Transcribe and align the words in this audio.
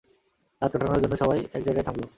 রাত 0.61 0.71
কাটানোর 0.73 1.01
জন্য 1.03 1.15
সবাই 1.15 1.39
একজায়গায় 1.53 1.85
থামল। 1.87 2.01